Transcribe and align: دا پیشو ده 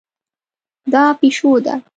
دا 0.91 1.03
پیشو 1.19 1.53
ده 1.65 1.75